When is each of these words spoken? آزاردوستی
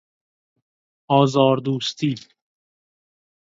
آزاردوستی 1.19 2.29